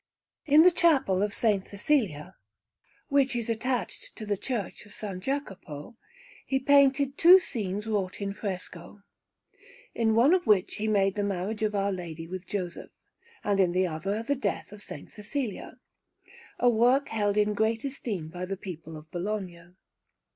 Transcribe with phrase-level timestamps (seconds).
[0.47, 1.69] In the Chapel of S.
[1.69, 2.35] Cecilia,
[3.09, 5.19] which is attached to the Church of S.
[5.23, 5.95] Jacopo,
[6.43, 9.03] he painted two scenes wrought in fresco,
[9.93, 12.89] in one of which he made the Marriage of Our Lady with Joseph,
[13.43, 15.13] and in the other the Death of S.
[15.13, 15.75] Cecilia
[16.57, 19.75] a work held in great esteem by the people of Bologna.